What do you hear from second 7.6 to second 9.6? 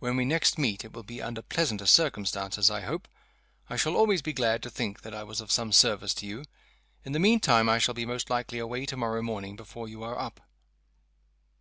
I shall be most likely away to morrow morning